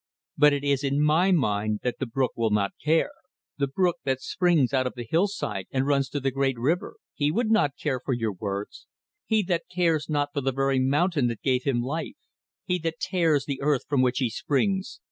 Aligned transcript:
But 0.35 0.51
it 0.51 0.63
is 0.63 0.83
in 0.83 0.99
my 0.99 1.31
mind 1.31 1.81
that 1.83 1.99
the 1.99 2.07
brook 2.07 2.31
will 2.35 2.49
not 2.49 2.71
care. 2.83 3.11
The 3.59 3.67
brook 3.67 3.97
that 4.03 4.19
springs 4.19 4.73
out 4.73 4.87
of 4.87 4.95
the 4.95 5.05
hillside 5.07 5.67
and 5.69 5.85
runs 5.85 6.09
to 6.09 6.19
the 6.19 6.31
great 6.31 6.57
river. 6.57 6.95
He 7.13 7.29
would 7.31 7.51
not 7.51 7.77
care 7.77 7.99
for 8.03 8.15
your 8.15 8.33
words: 8.33 8.87
he 9.27 9.43
that 9.43 9.69
cares 9.69 10.09
not 10.09 10.29
for 10.33 10.41
the 10.41 10.51
very 10.53 10.79
mountain 10.79 11.27
that 11.27 11.43
gave 11.43 11.65
him 11.65 11.83
life; 11.83 12.17
he 12.65 12.79
that 12.79 12.97
tears 12.99 13.45
the 13.45 13.61
earth 13.61 13.83
from 13.87 14.01
which 14.01 14.17
he 14.17 14.31
springs. 14.31 14.99